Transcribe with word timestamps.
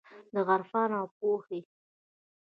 د 0.33 0.35
عرفان 0.49 0.89
اوپو 0.99 1.31
هي 1.47 1.59